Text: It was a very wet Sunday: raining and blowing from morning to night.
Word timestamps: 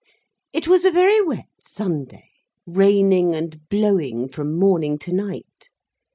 It 0.51 0.67
was 0.67 0.83
a 0.83 0.89
very 0.89 1.21
wet 1.21 1.45
Sunday: 1.63 2.31
raining 2.65 3.35
and 3.35 3.59
blowing 3.69 4.29
from 4.29 4.57
morning 4.57 4.97
to 4.97 5.13
night. 5.13 5.69